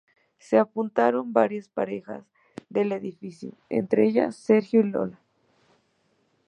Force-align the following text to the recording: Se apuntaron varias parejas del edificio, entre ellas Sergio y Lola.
Se 0.39 0.57
apuntaron 0.57 1.31
varias 1.31 1.69
parejas 1.69 2.23
del 2.69 2.91
edificio, 2.91 3.53
entre 3.69 4.07
ellas 4.07 4.35
Sergio 4.35 4.79
y 4.81 4.89
Lola. 4.89 5.19